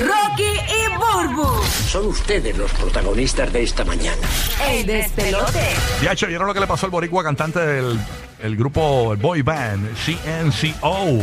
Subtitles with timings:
[0.00, 1.62] Rocky y Burbu.
[1.64, 4.16] Son ustedes los protagonistas de esta mañana.
[4.70, 5.60] El despelote.
[6.02, 7.98] Ya, che, ¿vieron lo que le pasó al boricua cantante del
[8.42, 11.18] el grupo el boy band CNCO?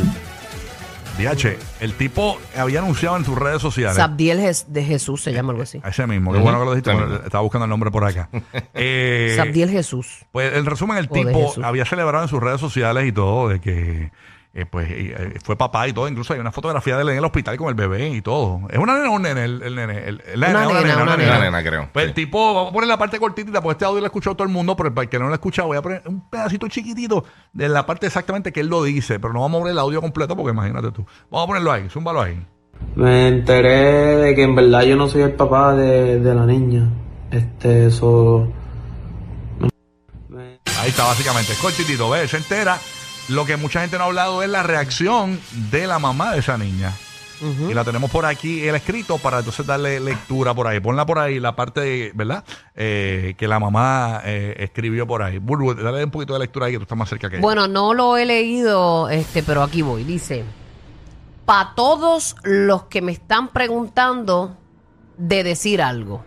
[1.18, 3.96] DH, el tipo había anunciado en sus redes sociales.
[3.96, 5.82] Sabdiel Jes- de Jesús se llama algo así.
[5.84, 7.26] Ese mismo, qué bueno que lo dijiste, Ese porque mismo.
[7.26, 8.30] estaba buscando el nombre por acá.
[8.76, 10.26] Eh, Sabdiel Jesús.
[10.32, 11.64] Pues en resumen, el O de tipo Jesús.
[11.64, 14.12] había celebrado en sus redes sociales y todo de que
[14.60, 16.08] eh, pues eh, fue papá y todo.
[16.08, 18.62] Incluso hay una fotografía de él en el hospital con el bebé y todo.
[18.70, 19.44] ¿Es una nena o un nene?
[19.46, 20.00] El, el nene.
[20.08, 21.90] El, el- la Una nena, nena, una Una nena, creo.
[21.94, 22.10] Pues sí.
[22.10, 24.48] el tipo, vamos a poner la parte cortita, porque este audio lo ha escuchado todo
[24.48, 26.68] el mundo, pero para el que no lo ha escuchado, voy a poner un pedacito
[26.68, 29.80] chiquitito de la parte exactamente que él lo dice, pero no vamos a poner el
[29.80, 31.06] audio completo porque imagínate tú.
[31.30, 32.44] Vamos a ponerlo ahí, zúmbalo ahí.
[32.96, 36.90] Me enteré de que en verdad yo no soy el papá de, de la niña.
[37.32, 38.52] Este, eso.
[40.80, 41.54] Ahí está, básicamente.
[41.54, 42.30] Es cortitito, ¿ves?
[42.32, 42.78] Se entera.
[43.30, 46.58] Lo que mucha gente no ha hablado es la reacción de la mamá de esa
[46.58, 46.94] niña.
[47.70, 50.80] Y la tenemos por aquí, el escrito, para entonces darle lectura por ahí.
[50.80, 52.44] Ponla por ahí, la parte, ¿verdad?
[52.74, 55.38] Eh, que la mamá eh, escribió por ahí.
[55.38, 57.44] Bulbu, dale un poquito de lectura ahí, que tú estás más cerca que ella.
[57.44, 60.04] Bueno, no lo he leído, este, pero aquí voy.
[60.04, 60.46] Dice,
[61.46, 64.58] para todos los que me están preguntando
[65.18, 66.24] de decir algo.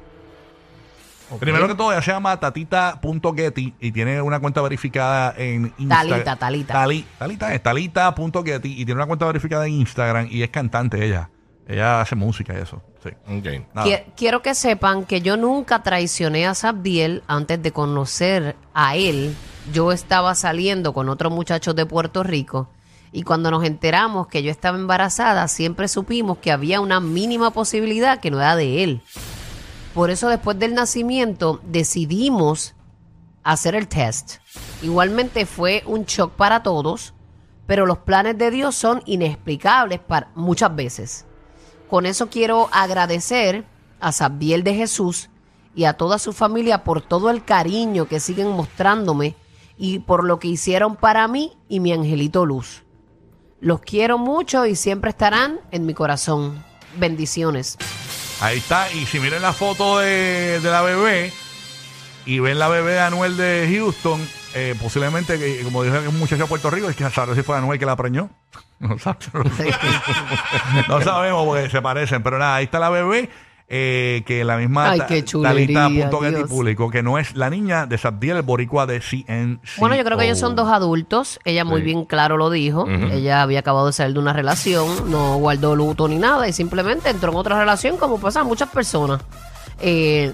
[1.39, 6.09] Primero que todo, ella se llama tatita.getty y tiene una cuenta verificada en Instagram.
[6.25, 6.73] Talita, Talita.
[6.75, 11.31] Tali- talita es talita.getty y tiene una cuenta verificada en Instagram y es cantante ella.
[11.69, 12.83] Ella hace música y eso.
[13.03, 13.11] Sí.
[13.29, 13.65] Ok.
[13.75, 13.87] Nada.
[13.87, 19.35] Qui- Quiero que sepan que yo nunca traicioné a Sabdiel antes de conocer a él.
[19.73, 22.69] Yo estaba saliendo con otros muchachos de Puerto Rico
[23.13, 28.19] y cuando nos enteramos que yo estaba embarazada, siempre supimos que había una mínima posibilidad
[28.21, 29.03] que no era de él.
[29.95, 32.75] Por eso después del nacimiento decidimos
[33.43, 34.39] hacer el test.
[34.83, 37.15] Igualmente fue un shock para todos,
[37.67, 41.27] pero los planes de Dios son inexplicables para muchas veces.
[41.89, 43.65] Con eso quiero agradecer
[43.99, 45.29] a Sabdiel de Jesús
[45.75, 49.35] y a toda su familia por todo el cariño que siguen mostrándome
[49.77, 52.85] y por lo que hicieron para mí y mi angelito Luz.
[53.61, 56.63] Los quiero mucho y siempre estarán en mi corazón.
[56.97, 57.77] Bendiciones.
[58.41, 58.91] Ahí está.
[58.93, 61.33] Y si miren la foto de, de la bebé
[62.27, 66.43] y ven la bebé de Anuel de Houston, eh, posiblemente, que, como dijo un muchacho
[66.43, 68.31] de Puerto Rico, es que saber si fue Anuel que la preñó.
[68.81, 69.19] No, sabe-
[70.89, 72.23] no sabemos porque se parecen.
[72.23, 73.29] Pero nada, ahí está la bebé.
[73.73, 77.99] Eh, que la misma Ay, qué chulería, Talita.getty publicó que no es la niña de
[77.99, 79.79] Sabdiel, el boricua de CNC.
[79.79, 81.39] Bueno, yo creo que ellos son dos adultos.
[81.45, 81.85] Ella muy Sí.
[81.85, 82.87] bien claro lo dijo.
[82.89, 87.11] Ella había acabado de salir de una relación, no guardó luto ni nada y simplemente
[87.11, 89.23] entró en otra relación como pasan muchas personas.
[89.81, 90.33] Eh,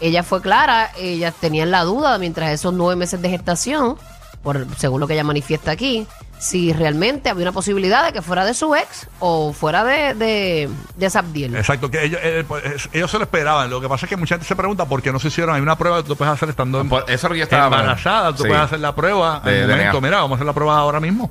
[0.00, 3.96] ella fue clara, ella tenía la duda mientras esos nueve meses de gestación,
[4.44, 6.06] por, según lo que ella manifiesta aquí,
[6.38, 10.68] si realmente había una posibilidad de que fuera de su ex o fuera de, de,
[10.96, 11.56] de Sabdiel.
[11.56, 13.70] Exacto, que ellos, eh, pues, ellos se lo esperaban.
[13.70, 15.54] Lo que pasa es que mucha gente se pregunta por qué no se hicieron.
[15.54, 18.32] Hay una prueba que tú puedes hacer estando en, Por- eso estaba embarazada.
[18.36, 18.48] Tú Sí.
[18.48, 20.00] puedes hacer la prueba De momento.
[20.00, 21.30] Mira, vamos a hacer la prueba ahora mismo.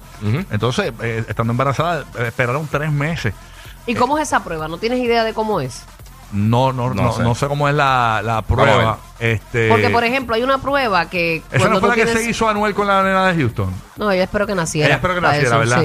[0.51, 3.33] Entonces, eh, estando embarazada, eh, esperaron tres meses.
[3.85, 4.67] ¿Y cómo es esa prueba?
[4.67, 5.83] ¿No tienes idea de cómo es?
[6.33, 7.41] No, no, no, No no sé.
[7.41, 7.47] sé.
[7.47, 8.97] cómo es la, la prueba.
[9.19, 11.37] Este, Porque, por ejemplo, hay una prueba que...
[11.37, 13.39] esa cuando no fue tú la que tienes- se hizo Anuel con la nena de
[13.39, 13.69] Houston.
[13.97, 14.87] No, ella espero que naciera.
[14.87, 15.83] Ella espero que para naciera, ¿verdad?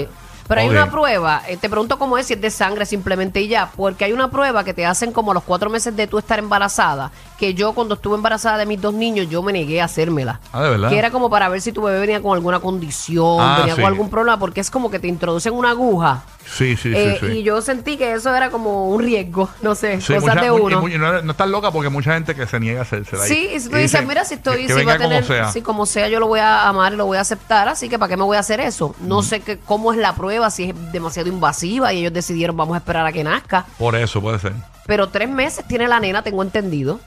[0.49, 3.49] Pero hay una prueba, eh, te pregunto cómo es, si es de sangre simplemente y
[3.49, 6.19] ya, porque hay una prueba que te hacen como a los cuatro meses de tú
[6.19, 9.85] estar embarazada, que yo cuando estuve embarazada de mis dos niños, yo me negué a
[9.85, 10.41] hacérmela.
[10.53, 10.89] Ah, ¿de verdad?
[10.89, 13.81] Que era como para ver si tu bebé venía con alguna condición, Ah, venía sí.
[13.83, 16.23] con algún problema, porque es como que te introducen una aguja.
[16.51, 17.27] Sí, sí, Eh, sí.
[17.27, 17.33] sí.
[17.39, 20.51] Y yo sentí que eso era como un riesgo, no sé, Sí, cosas mucha- de
[20.51, 20.81] uno.
[20.99, 23.23] no, no estás loca porque mucha gente que se niega a hacérsela.
[23.25, 25.53] Sí, y si tú dices, mira, si estoy, que si va a tener, como sea.
[25.53, 27.99] si como sea, yo lo voy a amar y lo voy a aceptar, así que
[27.99, 28.95] ¿para qué me voy a hacer eso?
[29.01, 32.75] No sé qué, cómo es la prueba, si es demasiado invasiva y ellos decidieron vamos
[32.75, 33.67] a esperar a que nazca.
[33.79, 34.53] Por eso puede ser.
[34.87, 37.01] Pero tres meses tiene la nena, tengo entendido.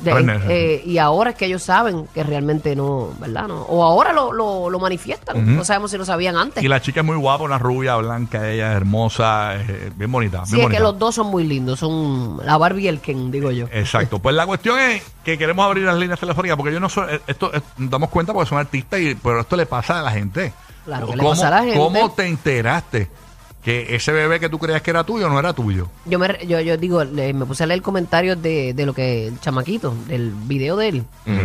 [0.00, 0.44] De- Tres meses.
[0.48, 3.48] eh, y ahora es que ellos saben que realmente no, ¿verdad?
[3.48, 5.56] No, o ahora lo, lo, lo manifiestan.
[5.56, 6.62] No sabemos si lo sabían antes.
[6.62, 10.46] Y la chica es muy guapa, una rubia, blanca, ella es hermosa, eh, bien bonita.
[10.46, 10.78] sí, bien es bonita.
[10.78, 13.66] que los dos son muy lindos, son la Barbie y el Ken, digo yo.
[13.72, 14.18] Exacto.
[14.22, 17.20] Pues la cuestión es que queremos abrir las líneas telefónicas porque yo no soy, eh,
[17.26, 20.12] esto eh, nos damos cuenta porque son artistas, y, pero esto le pasa a la
[20.12, 20.52] gente.
[20.88, 21.76] Claro que le ¿Cómo- pasa a la gente.
[21.76, 23.08] ¿Cómo te enteraste
[23.62, 25.88] que ese bebé que tú creías que era tuyo no era tuyo?
[26.06, 29.26] Yo, me, yo, yo digo, le- me puse a leer comentarios de, de lo que
[29.28, 31.04] el chamaquito, del video de él,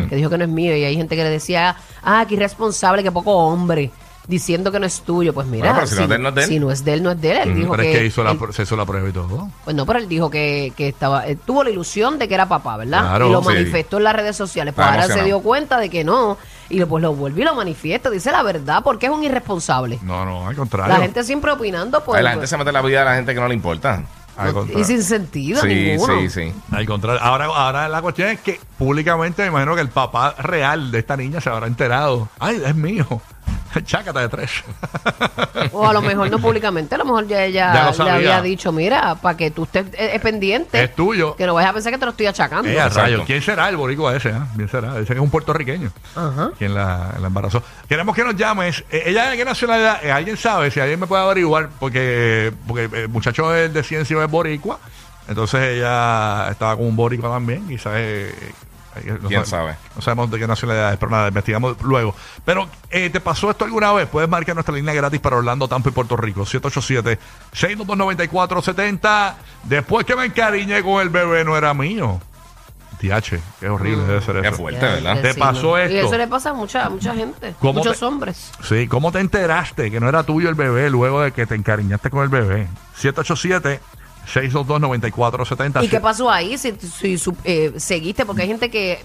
[0.10, 0.76] que dijo que no es mío.
[0.78, 3.92] Y hay gente que le decía, ah, qué irresponsable, qué poco hombre,
[4.28, 5.34] diciendo que no es tuyo.
[5.34, 6.48] Pues mira, Bueno, pero si no es de él, no es de él.
[6.50, 7.38] si no es de él, no es de él.
[7.38, 9.50] Él dijo pero que, es que hizo la, él- se hizo la prueba y todo.
[9.64, 12.48] pues no, pero él dijo que, que estaba, él tuvo la ilusión de que era
[12.48, 13.02] papá, ¿verdad?
[13.02, 13.48] Claro, y lo sí.
[13.48, 14.74] manifestó en las redes sociales.
[14.74, 16.38] Pues ahora se dio cuenta de que no.
[16.70, 18.10] Y lo- pues lo vuelve y lo manifiesta.
[18.10, 20.00] Dice la verdad, porque es un irresponsable.
[20.02, 20.94] No, no, al contrario.
[20.96, 22.18] La gente siempre opinando, pues.
[22.18, 24.04] Ay, la gente se mete en la vida de la gente que no le importa.
[24.76, 26.20] Y sin sentido Sí, ninguno.
[26.22, 26.54] sí, sí.
[26.72, 27.22] Al contrario.
[27.22, 31.16] Ahora, ahora la cuestión es que públicamente me imagino que el papá real de esta
[31.16, 32.30] niña se habrá enterado.
[32.40, 33.06] Ay, es mío.
[33.86, 34.52] Chácata de tres.
[35.72, 38.14] O a lo mejor no públicamente, a lo mejor ya ella Ya lo le sabía.
[38.14, 40.84] había dicho, mira, para que tú estés eh, eh, pendiente.
[40.84, 41.36] Es tuyo.
[41.36, 42.70] Que no vayas a pensar que te lo estoy achacando.
[42.70, 43.02] Eh, a Exacto.
[43.02, 43.24] rayos.
[43.26, 44.30] ¿Quién será el boricua ese?
[44.32, 44.48] ah?
[44.56, 44.94] ¿Quién será?
[45.00, 45.92] Dice que es un puertorriqueño.
[46.16, 46.52] Ajá.
[46.58, 47.64] Quien la, la embarazó.
[47.88, 48.84] Queremos que nos llames.
[48.92, 50.04] Eh, ¿Ella de qué nacionalidad?
[50.04, 50.70] Eh, ¿Alguien sabe?
[50.72, 51.70] Si alguien me puede averiguar.
[51.80, 54.80] Porque, porque el muchacho es de ciencia es boricua.
[55.28, 57.68] Entonces ella estaba con un boricua también.
[57.68, 57.94] Quizás.
[57.96, 58.52] eh, eh,
[59.22, 59.78] no ¿Quién sabe- sabe?
[59.96, 62.16] No sabemos de qué nacionalidad es, pero nada, investigamos luego.
[62.46, 64.08] Pero, eh, ¿te pasó esto alguna vez?
[64.08, 66.46] Puedes marcar nuestra línea gratis para Orlando, Tampa y Puerto Rico.
[66.46, 69.36] 787-622-9470.
[69.64, 72.20] Después que me encariñé con el bebé, no era mío.
[73.00, 74.58] TH, qué horrible debe ser Qué eso.
[74.58, 75.22] fuerte, Ay, ¿verdad?
[75.22, 75.78] ¿Te sí, pasó ¿no?
[75.78, 75.94] esto?
[75.94, 77.54] Y eso le pasa a mucha, a mucha gente.
[77.60, 78.52] ¿Cómo Muchos te- hombres.
[78.64, 82.10] Sí, ¿cómo te enteraste que no era tuyo el bebé luego de que te encariñaste
[82.10, 82.70] con el bebé?
[84.28, 85.84] 787-622-9470.
[85.84, 86.58] ¿Y qué pasó ahí?
[86.58, 89.04] Si, si su- eh, seguiste, porque hay gente que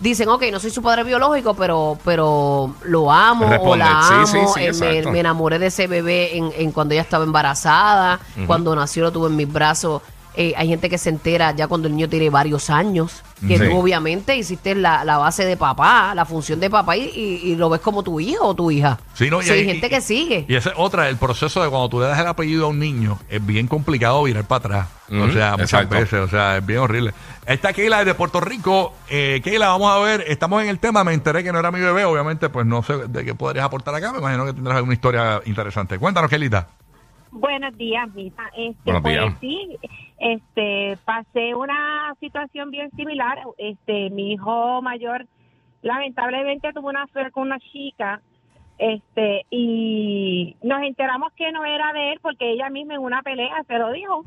[0.00, 4.14] dicen, ok, no soy su padre biológico, pero pero lo amo o Responde, la sí,
[4.14, 5.10] amo, sí, sí, eh, me, exacto.
[5.12, 9.28] me enamoré de ese bebé en, en cuando ella estaba embarazada, cuando nació lo tuve
[9.28, 10.02] en mis brazos.
[10.36, 13.68] Eh, hay gente que se entera ya cuando el niño tiene varios años, que Sí.
[13.68, 17.56] tú obviamente hiciste la, la base de papá, la función de papá y, y- y
[17.56, 18.98] lo ves como tu hijo o tu hija.
[19.14, 20.44] Sí, no, y Sí, hay hay- gente y- que sigue.
[20.48, 22.78] Y esa es otra, el proceso de cuando tú le das el apellido a un
[22.80, 24.88] niño, es bien complicado virar para atrás.
[25.06, 25.94] o sea, muchas exacto.
[25.96, 27.12] veces, o sea, es bien horrible.
[27.46, 28.94] Esta Keila es de Puerto Rico.
[29.10, 31.78] Eh, Keila, vamos a ver, estamos en el tema, me enteré que no era mi
[31.78, 34.94] bebé, obviamente, pues no sé de qué podrías aportar acá, me imagino que tendrás alguna
[34.94, 35.98] historia interesante.
[35.98, 36.68] Cuéntanos, Keilita.
[37.34, 38.44] Buenos días, Mita.
[38.56, 39.38] Este, Buenos pues días.
[39.40, 39.76] sí,
[40.18, 43.40] este, pasé una situación bien similar.
[43.58, 45.26] Este, mi hijo mayor
[45.82, 48.22] lamentablemente tuvo una affair con una chica,
[48.78, 53.64] este, y nos enteramos que no era de él porque ella misma en una pelea
[53.66, 54.22] se lo dijo.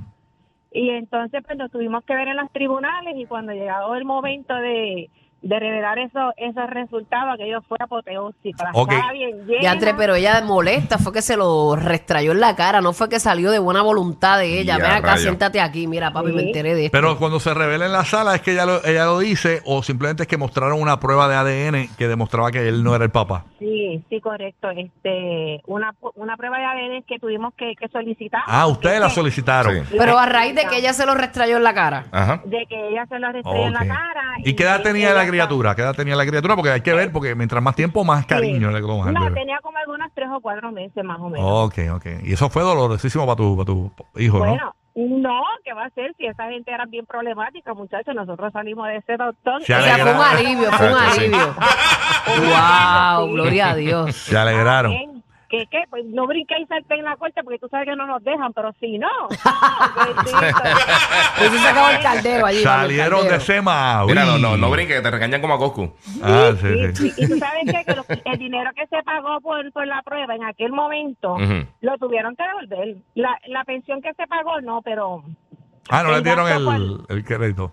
[0.74, 4.54] Y entonces pues nos tuvimos que ver en los tribunales y cuando llegado el momento
[4.54, 5.10] de,
[5.42, 8.64] de revelar eso, esos resultados, aquello fue apoteósico.
[8.64, 8.92] La Ok.
[8.92, 9.62] estaba bien llena.
[9.62, 13.08] Ya entre, pero ella molesta, fue que se lo restrayó en la cara, no fue
[13.08, 14.78] que salió de buena voluntad de ella.
[14.78, 15.22] Ya, Ven acá, rayo.
[15.22, 16.36] siéntate aquí, mira, papi, Sí.
[16.36, 16.98] me enteré de esto.
[16.98, 19.84] Pero cuando se revela en la sala, ¿es que ella lo, ella lo dice o
[19.84, 23.12] simplemente es que mostraron una prueba de ADN que demostraba que él no era el
[23.12, 23.46] papá?
[23.60, 24.70] Sí, sí, correcto.
[24.72, 28.42] Este, una, una prueba de ADN que tuvimos que, que solicitar.
[28.48, 29.86] Ah, ustedes la solicitaron.
[29.86, 29.96] Sí.
[29.98, 32.06] Pero a raíz de que ella se lo restrayó en la cara.
[32.12, 32.42] Ajá.
[32.46, 34.24] De que ella se lo restrayó en la cara.
[34.44, 35.76] ¿Y qué edad tenía la criatura?
[35.76, 36.56] ¿Qué edad tenía la criatura?
[36.56, 38.74] Porque hay que ver, porque mientras más tiempo, más cariño Sí.
[38.76, 41.48] le tomas No, tenía como algunos tres o cuatro meses más o menos.
[41.48, 42.06] Ok, ok.
[42.24, 44.46] Y eso fue dolorosísimo para tu, para tu hijo, ¿no?
[44.46, 46.12] Bueno, no, ¿qué va a ser?
[46.18, 49.64] Si esa gente era bien problemática, muchachos, nosotros salimos de ese doctor.
[49.64, 51.56] Se O sea, fue un alivio, fue un alivio.
[53.22, 54.16] wow, gloria a Dios.
[54.16, 55.17] Se alegraron.
[55.50, 55.68] Bien.
[55.70, 55.84] ¿Qué?
[55.90, 58.54] Pues no brinqué y salté en la corte porque tú sabes que no nos dejan,
[58.54, 59.08] pero si no.
[61.38, 62.60] Pues se sacaba el caldero allí.
[62.64, 63.40] Salieron de.
[63.40, 64.04] Sema.
[64.06, 65.94] Mira, no, no, no brinque, que te regañan como a Coscu.
[66.24, 67.10] Ah, sí, Sí, sí.
[67.12, 67.24] sí.
[67.24, 67.86] Y tú sabes qué?
[68.24, 71.38] que el dinero que se pagó por, por la prueba en aquel momento
[71.82, 72.98] lo tuvieron que devolver.
[73.16, 75.24] La, la pensión que se pagó no, pero
[75.90, 77.72] Ah, no le dieron el, el crédito.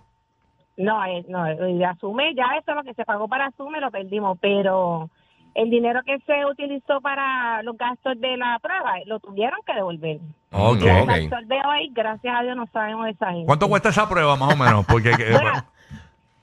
[0.77, 4.39] no, eh, no, eh, asume ya eso lo que se pagó para asume lo perdimos,
[4.41, 5.11] pero
[5.55, 10.19] el dinero que se utilizó para los gastos de la prueba lo tuvieron que devolver.
[10.53, 10.81] Ok.
[10.83, 11.11] Y Ok.
[11.15, 13.47] el sol de hoy, gracias a Dios, no sabemos de esa gente.
[13.47, 14.85] ¿Cuánto cuesta esa prueba, más o menos?
[14.87, 15.53] Porque que- Bueno,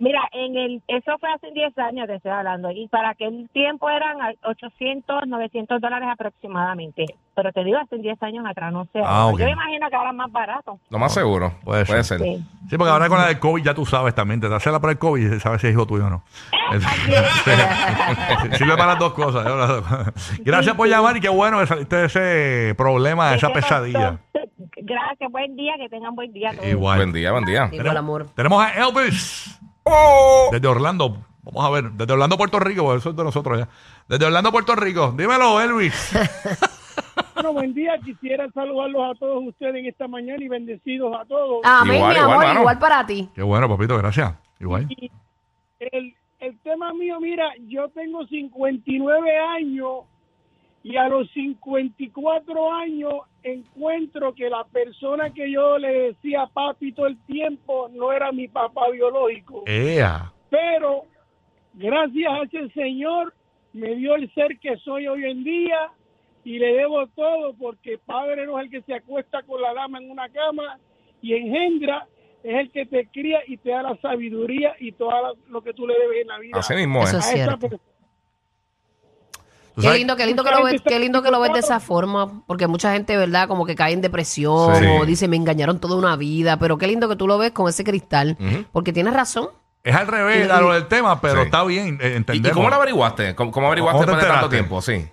[0.03, 3.87] Mira, en el eso fue hace 10 años te estoy hablando y para aquel tiempo
[3.87, 7.05] eran a- 800, 900 dólares aproximadamente.
[7.35, 8.99] Pero te digo, hace 10 años atrás, no sé.
[9.05, 9.29] Ah.
[9.37, 10.79] Yo me imagino que ahora es más barato.
[10.89, 11.53] Lo más seguro.
[11.63, 12.17] Puede Puede, ser.
[12.19, 12.27] ser.
[12.27, 12.43] Sí.
[12.69, 14.41] Sí, porque ahora con la del COVID ya tú sabes también.
[14.41, 16.23] Te das la prueba del COVID y sabes si es hijo tuyo o no.
[18.57, 19.45] Sirve para las dos cosas.
[19.45, 19.49] ¿eh?
[19.49, 20.39] Las dos cosas.
[20.39, 24.17] Gracias por llamar y qué bueno que saliste de ese problema, de esa pesadilla.
[24.83, 26.51] Gracias, buen día, que tengan buen día.
[26.53, 26.65] todos.
[26.65, 26.97] Igual.
[26.97, 27.69] Buen día, buen día.
[27.71, 28.25] Igual amor.
[28.35, 29.59] Tenemos a Elvis.
[30.51, 31.17] Desde Orlando.
[31.43, 31.91] Vamos a ver.
[31.91, 32.93] Desde Orlando, Puerto Rico.
[32.95, 33.67] Eso es de nosotros ya.
[34.07, 35.13] Desde Orlando, Puerto Rico.
[35.17, 36.11] Dímelo, Elvis.
[37.33, 37.97] Bueno, buen día.
[38.03, 41.61] Quisiera saludarlos a todos ustedes en esta mañana y bendecidos a todos.
[41.63, 42.59] Amén, Igual, mi igual, amor, mano.
[42.59, 43.29] igual para ti.
[43.33, 43.97] Qué bueno, papito.
[43.97, 44.33] Gracias.
[44.59, 44.85] Igual.
[44.89, 45.09] Y
[45.79, 50.01] el, el tema mío, mira, yo tengo 59 años
[50.83, 57.07] y a los 54 años encuentro que la persona que yo le decía papi todo
[57.07, 59.63] el tiempo no era mi papá biológico.
[59.67, 60.31] Ea.
[60.49, 61.05] Pero
[61.73, 63.33] gracias a ese Señor
[63.73, 65.91] me dio el ser que soy hoy en día
[66.43, 69.99] y le debo todo porque padre no es el que se acuesta con la dama
[69.99, 70.79] en una cama
[71.21, 72.07] y engendra
[72.43, 75.11] es el que te cría y te da la sabiduría y todo
[75.47, 76.57] lo que tú le debes en la vida.
[76.57, 77.27] Así mismo Eso es.
[77.27, 77.57] a esa
[79.75, 81.79] Qué sabes- lindo, qué lindo que lo ves, qué lindo que lo ves de esa
[81.79, 83.47] forma, porque mucha gente, ¿verdad?
[83.47, 84.85] Como que cae en depresión Sí.
[84.85, 87.67] o dice, me engañaron toda una vida, pero qué lindo que tú lo ves con
[87.69, 88.37] ese cristal,
[88.71, 89.49] porque tienes razón.
[89.83, 91.41] Es al revés a lo del tema, pero Sí.
[91.45, 92.51] está bien, eh, ¿Y, entendemos.
[92.51, 93.33] y cómo lo averiguaste?
[93.35, 94.81] ¿Cómo, cómo averiguaste ¿Cómo te después de tanto tiempo?
[94.81, 95.05] Sí.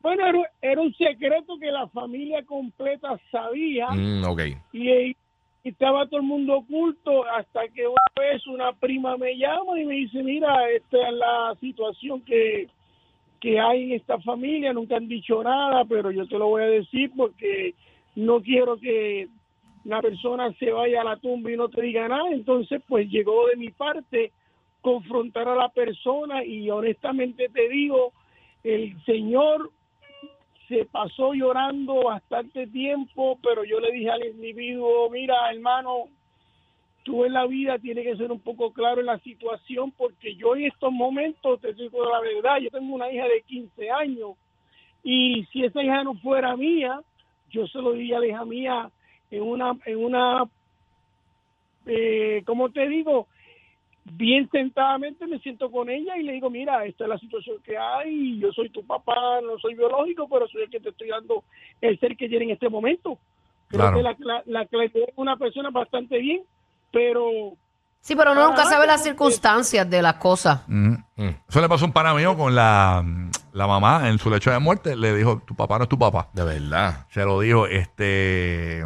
[0.00, 4.40] Bueno, era, era un secreto que la familia completa sabía Mm, ok.
[4.72, 5.16] y, y
[5.64, 9.94] estaba todo el mundo oculto hasta que una vez una prima me llama y me
[9.94, 12.68] dice, mira, esta es la situación que,
[13.40, 16.66] que hay en esta familia, nunca han dicho nada, pero yo te lo voy a
[16.66, 17.74] decir porque
[18.14, 19.28] no quiero que
[19.84, 22.30] la persona se vaya a la tumba y no te diga nada.
[22.32, 24.32] Entonces, pues llegó de mi parte
[24.80, 28.12] confrontar a la persona y honestamente te digo,
[28.64, 29.70] el Señor
[30.68, 36.04] se pasó llorando bastante tiempo, pero yo le dije al individuo, mira, hermano,
[37.06, 40.56] tú en la vida tienes que ser un poco claro en la situación, porque yo
[40.56, 44.30] en estos momentos, te digo la verdad, yo tengo una hija de 15 años,
[45.04, 47.00] y si esa hija no fuera mía,
[47.50, 48.90] yo se lo diría a la hija mía
[49.30, 50.46] en una, en una,
[51.86, 53.28] eh, ¿cómo te digo?
[54.12, 57.76] bien sentadamente me siento con ella y le digo, mira, esta es la situación que
[57.76, 61.42] hay, yo soy tu papá, no soy biológico, pero soy el que te estoy dando
[61.80, 63.18] el ser que tiene en este momento.
[63.68, 63.96] Creo Claro.
[63.96, 66.42] que la, la, la una persona bastante bien,
[66.92, 67.28] pero
[68.00, 70.60] Sí, pero uno nunca Ah, sabe las porque- circunstancias de las cosas.
[70.68, 70.94] Mm.
[71.48, 73.04] Eso le pasó a un pana mío con la,
[73.52, 74.94] la mamá en su lecho de muerte.
[74.94, 76.28] Le dijo, tu papá no es tu papá.
[76.32, 77.06] De verdad.
[77.10, 78.84] Se lo dijo, este...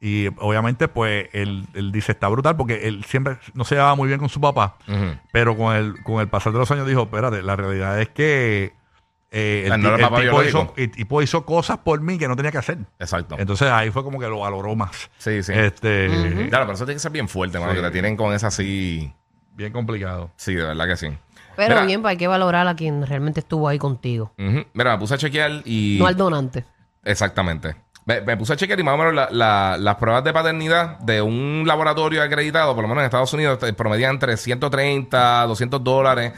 [0.00, 4.06] Y obviamente, pues, él, él dice, está brutal porque él siempre no se llevaba muy
[4.06, 4.76] bien con su papá.
[4.86, 5.18] Ujú.
[5.32, 8.72] Pero con el, con el pasar de los años dijo, espérate, la realidad es que
[9.34, 10.74] eh, el, no ti- era el papá tipo hizo, biológico.
[10.76, 12.78] el tipo hizo cosas por mí que no tenía que hacer.
[12.98, 13.36] Exacto.
[13.38, 15.10] Entonces ahí fue como que lo valoró más.
[15.18, 15.52] Sí, sí.
[15.54, 16.06] Este,
[16.48, 17.76] Claro, pero eso tiene que ser bien fuerte, mano, Sí.
[17.78, 19.12] que te tienen con esa así.
[19.56, 20.30] Bien complicado.
[20.36, 21.08] Sí, de verdad que sí.
[21.56, 24.32] Pero Mira, bien, pues hay que valorar a quien realmente estuvo ahí contigo.
[24.36, 25.98] Mira, me puse a chequear y.
[26.00, 26.64] no al donante.
[27.04, 27.76] Exactamente.
[28.06, 30.98] Me, me puse a chequear y más o menos la- la- las pruebas de paternidad
[30.98, 35.82] de un laboratorio acreditado, por lo menos en Estados Unidos, te promedian entre 130, 200
[35.82, 36.32] dólares.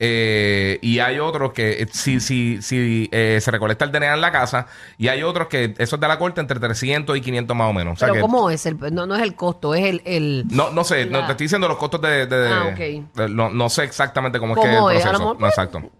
[0.00, 4.20] Eh, y hay otros que, eh, si, si, si eh, se recolecta el DNA en
[4.20, 7.56] la casa, y hay otros que eso es de la corte entre 300 y 500
[7.56, 7.94] más o menos.
[7.94, 8.64] O sea Pero que- ¿cómo es?
[8.66, 10.02] El, no, no es el costo, es el...
[10.04, 12.26] el No, no sé, no, La- te estoy diciendo los costos de.
[12.26, 13.16] de- Ah, ok.
[13.16, 15.02] de- no, no sé exactamente cómo, es que es ¿Cómo el es?
[15.02, 15.20] Proceso.
[15.22, 15.90] mejor, No, exacto.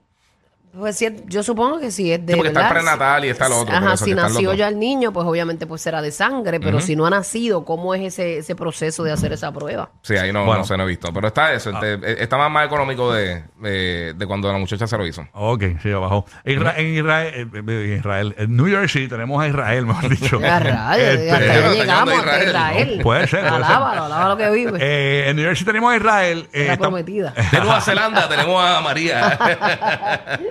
[0.78, 2.80] Pues yo supongo que sí es de Sí, porque está el ¿verdad?
[2.82, 5.82] prenatal y está el otro, Ajá, eso si nació ya el niño, pues obviamente pues
[5.82, 9.32] será de sangre, pero si no ha nacido, ¿cómo es ese, ese proceso de hacer
[9.32, 9.90] esa prueba?
[10.02, 10.60] Sí, ahí no, Bueno.
[10.60, 11.12] no se no he visto.
[11.12, 11.70] Pero está eso.
[11.70, 15.26] este, eh, está más, más económico de, de, de cuando la muchacha se lo hizo.
[15.32, 16.24] Ok, sí, abajo.
[16.44, 20.40] Isra- en Israel, eh, eh, Israel, en New Jersey tenemos a Israel, mejor dicho.
[20.40, 22.96] Ya rayos, Este, hasta llegamos hasta Israel, Israel.
[22.98, 23.02] ¿no?
[23.02, 23.44] Puede ser.
[23.46, 24.78] Alábalo, alábalo que vive.
[24.80, 26.48] eh, en New Jersey tenemos a Israel.
[26.52, 27.34] eh, la prometida.
[27.50, 29.38] De Nueva Zelanda tenemos a María.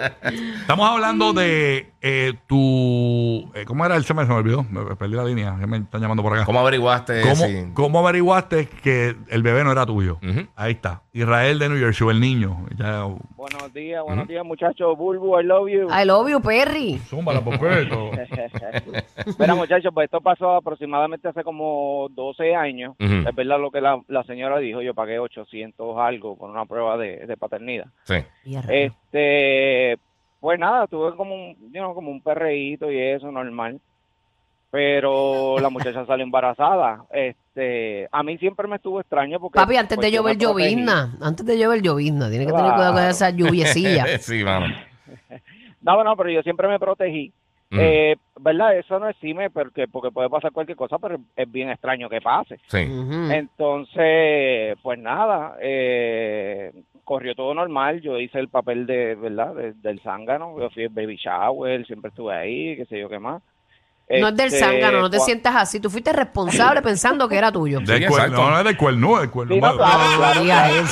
[0.23, 3.49] estamos hablando de eh, tu.
[3.55, 4.23] eh, ¿Cómo era el tema?
[4.23, 4.63] Se me olvidó.
[4.69, 5.53] Me, me perdí la línea.
[5.53, 6.45] me están llamando por acá.
[6.45, 7.21] ¿Cómo averiguaste?
[7.21, 10.19] ¿Cómo, si- cómo averiguaste que el bebé no era tuyo?
[10.23, 10.47] Ujú.
[10.55, 11.01] Ahí está.
[11.13, 12.65] Israel de New Jersey, o el niño.
[12.77, 13.03] Ya,
[13.35, 14.97] Buenos días, buenos días muchachos.
[14.97, 15.87] Bulbu, I love you.
[15.89, 16.99] I love you, Perry.
[17.09, 18.11] zumba la popeto.
[19.39, 22.95] Mira muchachos, pues esto pasó aproximadamente hace como 12 años.
[22.99, 23.27] Ujú.
[23.29, 26.97] Es verdad lo que la, la señora dijo, yo pagué 800 algo por una prueba
[26.97, 27.85] de, de paternidad.
[28.03, 28.15] Sí.
[28.67, 29.97] Este,
[30.39, 33.79] pues nada, tuve como un, you know, como un perreíto y eso, normal.
[34.69, 37.05] Pero la muchacha salió embarazada.
[37.11, 39.57] Este, a mí siempre me estuvo extraño porque...
[39.57, 43.03] Papi, antes pues, de llover llovizna, antes de llover llovizna, tiene que tener cuidado con
[43.03, 44.05] esa lluviecilla.
[44.19, 44.67] sí, mano.
[45.79, 47.31] No, no, pero yo siempre me protegí.
[47.71, 47.79] Ujú.
[47.79, 48.77] Eh, ¿Verdad?
[48.77, 52.59] Eso no exime porque, porque puede pasar cualquier cosa, pero es bien extraño que pase.
[52.67, 52.79] Sí.
[53.31, 56.73] Entonces, pues nada, eh,
[57.07, 58.01] corrió todo normal.
[58.01, 59.55] Yo hice el papel de, ¿verdad?
[59.55, 60.59] de- del zángano.
[60.59, 63.41] Yo fui el baby shower, siempre estuve ahí, qué sé yo qué más.
[64.09, 65.79] No es del Este, zángano, no te sientas así.
[65.79, 67.79] Tú fuiste responsable pensando que era tuyo.
[67.85, 68.49] Del Sí, cuerno, exacto.
[68.51, 69.55] no es del cuerno, del cuerno.
[69.55, 70.73] Sí, no, claro, claro.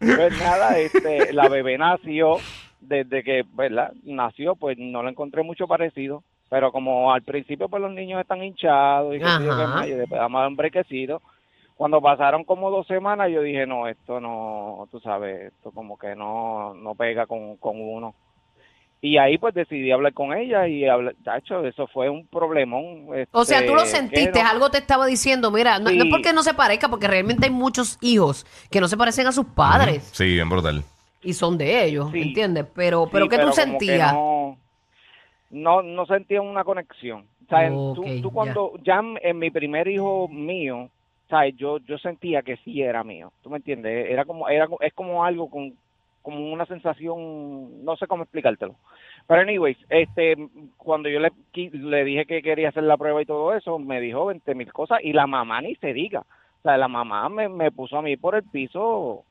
[0.00, 2.38] Pues nada, este, la bebé nació,
[2.80, 3.92] desde que, ¿verdad?
[4.02, 6.24] Nació, pues no la encontré mucho parecido.
[6.50, 9.74] Pero como al principio, pues los niños están hinchados y qué sé yo qué Ajá.
[9.74, 11.22] más, y después vamos a un brequecito.
[11.76, 16.14] Cuando pasaron como dos semanas, yo dije, no, esto no, tú sabes, esto como que
[16.14, 18.14] no, no pega con, con uno.
[19.00, 23.06] Y ahí pues decidí hablar con ella y hablar, hecho, eso fue un problemón.
[23.32, 26.02] O sea, tú lo este, sentiste, no- algo te estaba diciendo, mira, no, no es
[26.04, 26.08] Sí.
[26.08, 29.46] porque no se parezca, porque realmente hay muchos hijos que no se parecen a sus
[29.46, 30.84] padres Sí, bien brutal.
[31.20, 32.20] y son de ellos, Sí.
[32.22, 32.66] ¿entiendes?
[32.76, 34.12] Pero, Sí, pero ¿qué tú como que sentías?
[34.12, 34.56] No,
[35.50, 37.26] no, no sentía una conexión.
[37.44, 40.88] O sea, en- Ok, tú, tú cuando, ya en mi primer hijo mío,
[41.56, 43.32] Yo, yo sentía que sí era mío.
[43.42, 44.10] ¿Tú me entiendes?
[44.10, 45.74] Era como, era, es como algo con,
[46.22, 48.76] como una sensación, no sé cómo explicártelo.
[49.26, 50.36] Pero anyways, este,
[50.76, 54.26] cuando yo le, le dije que quería hacer la prueba y todo eso, me dijo
[54.26, 56.20] 20 mil cosas y la mamá ni se diga.
[56.20, 59.24] O sea, la mamá me, me puso a mí por el piso.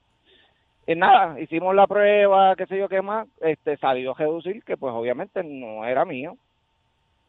[0.87, 4.77] Y nada, hicimos la prueba, qué sé yo qué más, este, salió a reducir que
[4.77, 6.35] pues obviamente no era mío.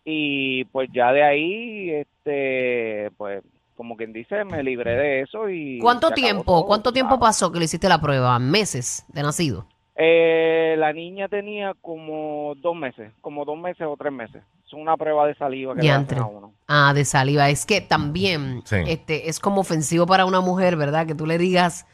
[0.04, 3.44] Y pues ya de ahí, este, pues
[3.76, 5.78] como quien dice, me libré de eso y...
[5.80, 6.44] ¿Cuánto tiempo?
[6.44, 7.20] todo, ¿Cuánto tiempo claro.
[7.20, 8.38] pasó que le hiciste la prueba?
[8.38, 9.66] ¿Meses de nacido?
[9.96, 14.42] Eh, la niña tenía como dos meses, como dos meses o tres meses.
[14.66, 16.52] Es una prueba de saliva que le hacen a uno.
[16.66, 17.50] Ah, de saliva.
[17.50, 18.76] Es que también Sí.
[18.86, 21.06] este, es como ofensivo para una mujer, ¿verdad?
[21.06, 21.86] Que tú le digas,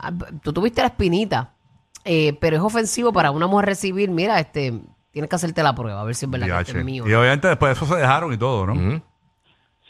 [0.00, 0.12] ah,
[0.42, 1.52] tú tuviste la espinita,
[2.04, 4.72] eh, pero es ofensivo para una mujer recibir, mira, este,
[5.12, 7.06] tienes que hacerte la prueba, a ver si es verdad que este es mío.
[7.06, 8.72] Y obviamente después de eso se dejaron y todo, ¿no?
[8.74, 9.02] Ujú.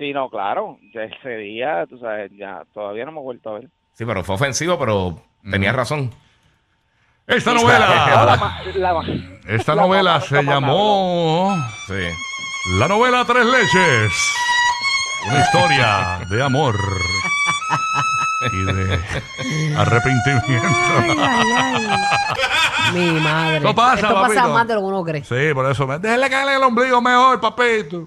[0.04, 0.76] Sí, no, claro.
[0.92, 3.70] Ya ese día, tú sabes, ya todavía no me he vuelto a ver.
[3.94, 5.18] Sí, pero fue ofensivo, pero
[5.50, 6.10] tenía razón.
[7.26, 7.88] Esta La, novela,
[8.74, 9.02] la
[9.48, 11.56] esta la novela se llamó
[11.86, 11.94] Sí.
[12.78, 14.12] La novela Tres Leches.
[15.30, 16.74] Una historia de amor
[18.52, 19.00] y de
[19.78, 20.68] arrepentimiento.
[20.98, 22.92] Ay, ay, ay.
[22.92, 23.56] Mi madre.
[23.56, 25.24] Esto pasa, Esto pasa más de lo que uno cree.
[25.24, 25.86] Sí, por eso.
[25.98, 28.06] Déjale caerle el ombligo mejor, papito.